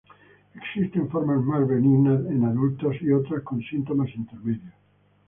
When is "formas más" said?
1.11-1.67